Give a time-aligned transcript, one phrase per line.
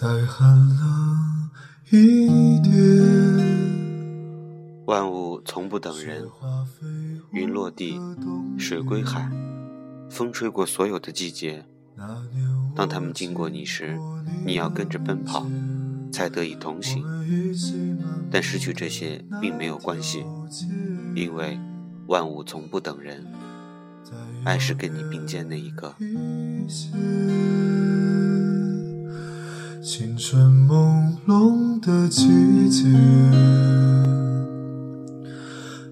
[0.00, 1.50] 再寒冷
[1.90, 2.72] 一点。
[4.86, 6.24] 万物从不等人，
[7.32, 7.98] 云落地，
[8.56, 9.28] 水归海，
[10.08, 11.66] 风吹过所有的季节。
[12.76, 13.98] 当他们经过你时，
[14.46, 15.44] 你要跟着奔跑，
[16.12, 17.02] 才得以同行。
[18.30, 20.24] 但失去这些并没有关系，
[21.16, 21.58] 因为
[22.06, 23.26] 万物从不等人。
[24.44, 25.92] 爱是跟你并肩那一个。
[29.90, 32.86] 青春朦胧的季节，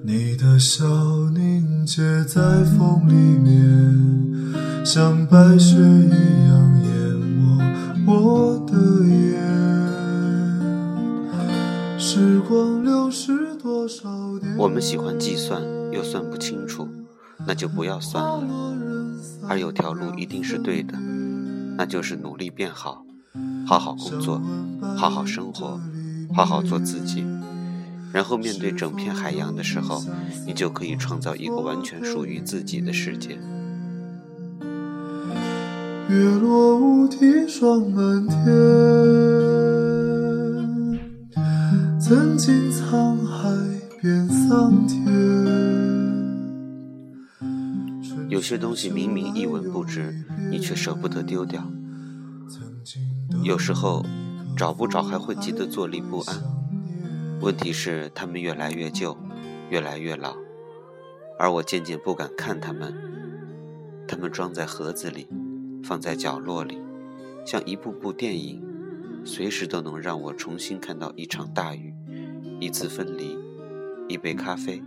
[0.03, 0.85] 你的笑
[1.31, 9.41] 凝结在风里面，像白雪一样淹没我的眼。
[11.99, 14.11] 时光流逝多少
[14.43, 14.55] 年？
[14.59, 16.87] 我们喜欢计算，又算不清楚，
[17.47, 18.77] 那就不要算了。
[19.49, 20.99] 而有条路一定是对的，
[21.79, 23.06] 那就是努力变好。
[23.67, 24.41] 好好工作，
[24.97, 25.81] 好好生活，
[26.33, 27.25] 好好做自己，
[28.13, 30.01] 然后面对整片海洋的时候，
[30.47, 33.37] 你就可以创造一个完全属于自己的世界。
[36.09, 38.37] 月落乌啼霜满天，
[42.01, 43.51] 曾经沧海
[44.01, 45.05] 变桑田。
[48.29, 50.15] 有些东西明明一文不值，
[50.51, 51.67] 你却舍不得丢掉。
[53.43, 54.05] 有时候
[54.57, 56.43] 找不着还会急得坐立不安，
[57.41, 59.17] 问题是他们越来越旧，
[59.71, 60.35] 越来越老，
[61.39, 62.95] 而我渐渐不敢看他们。
[64.09, 65.29] 他们装在盒子里，
[65.83, 66.79] 放在角落里，
[67.45, 68.63] 像一部部电影，
[69.25, 71.93] 随时都能让我重新看到一场大雨，
[72.61, 73.37] 一次分离，
[74.09, 74.83] 一杯咖啡，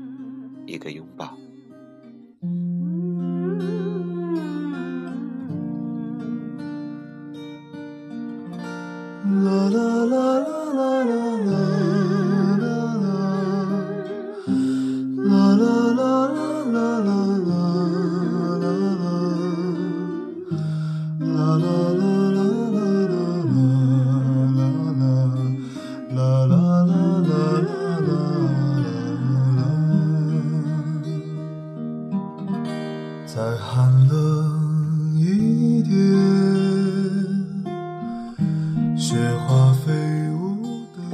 [0.66, 1.38] 一个拥抱。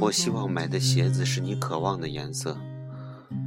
[0.06, 2.56] 我希望买的鞋子是你渴望的颜色。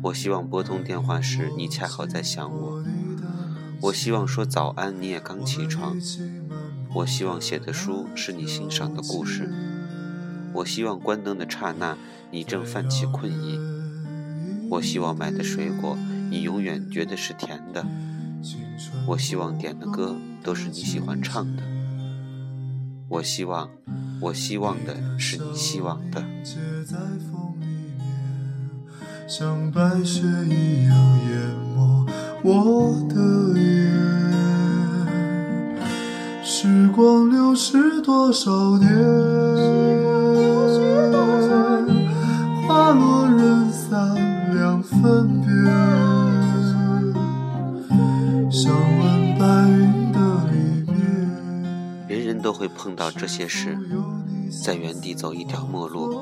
[0.03, 2.83] 我希望拨通电话时你恰好在想我。
[3.81, 5.95] 我希望说早安你也刚起床。
[6.95, 9.49] 我希望写的书是你欣赏的故事。
[10.53, 11.97] 我希望关灯的刹那
[12.29, 13.57] 你正泛起困意。
[14.69, 15.97] 我希望买的水果
[16.29, 17.85] 你永远觉得是甜的。
[19.07, 21.63] 我希望点的歌都是你喜欢唱的。
[23.07, 23.69] 我希望，
[24.21, 26.23] 我希望的是你希望的。
[29.27, 30.95] 像白雪一样
[31.29, 31.31] 淹
[31.75, 32.05] 没
[32.43, 33.15] 我的
[33.59, 33.69] 眼。
[36.43, 38.89] 时光流逝多少年？
[42.67, 44.15] 花落人散
[44.55, 45.47] 两分别。
[52.41, 53.77] 都会碰到这些事，
[54.63, 56.19] 在原地走一条陌路，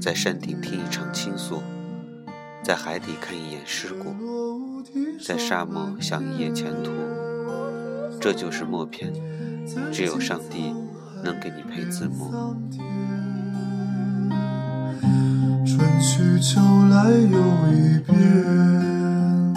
[0.00, 1.62] 在山顶听一场倾诉，
[2.62, 4.14] 在海底看一眼尸骨，
[5.24, 6.90] 在沙漠想一夜前途。
[8.20, 9.12] 这就是默片，
[9.92, 10.74] 只有上帝
[11.22, 12.54] 能给你配字幕。
[15.64, 17.38] 春去秋来又
[17.72, 19.54] 一遍，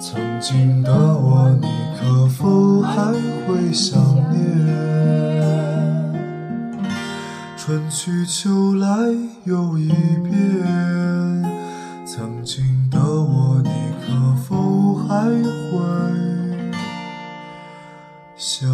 [0.00, 3.12] 曾经的我，你可否还
[3.46, 4.11] 会想
[7.64, 8.88] 春去秋来
[9.44, 10.34] 又一遍，
[12.04, 15.30] 曾经的我，你可否还
[15.70, 16.72] 会
[18.36, 18.68] 想？